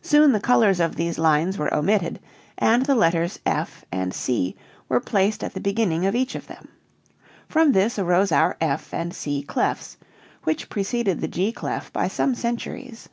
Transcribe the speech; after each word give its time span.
Soon 0.00 0.32
the 0.32 0.40
colors 0.40 0.80
of 0.80 0.96
these 0.96 1.18
lines 1.18 1.58
were 1.58 1.74
omitted 1.74 2.18
and 2.56 2.86
the 2.86 2.94
letters 2.94 3.38
F 3.44 3.84
and 3.92 4.14
C 4.14 4.56
were 4.88 5.00
placed 5.00 5.44
at 5.44 5.52
the 5.52 5.60
beginning 5.60 6.06
of 6.06 6.14
each 6.14 6.34
of 6.34 6.46
them. 6.46 6.68
From 7.46 7.72
this 7.72 7.98
arose 7.98 8.32
our 8.32 8.56
F 8.58 8.94
and 8.94 9.14
C 9.14 9.42
clefs, 9.46 9.98
which 10.44 10.70
preceded 10.70 11.20
the 11.20 11.28
G 11.28 11.52
clef 11.52 11.92
by 11.92 12.08
some 12.08 12.34
centuries." 12.34 13.10